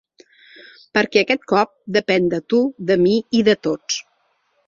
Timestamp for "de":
2.33-2.41, 2.91-2.99, 3.51-3.55